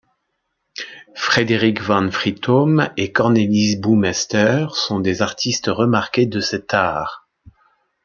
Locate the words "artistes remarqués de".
5.21-6.39